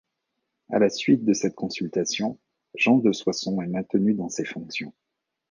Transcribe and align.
À 0.71 0.79
la 0.79 0.89
suite 0.89 1.25
de 1.25 1.33
cette 1.33 1.53
consultation, 1.53 2.39
Jean 2.73 2.97
de 2.97 3.11
Soissons 3.11 3.61
est 3.61 3.67
maintenu 3.67 4.15
dans 4.15 4.29
ses 4.29 4.45
fonctions. 4.45 4.93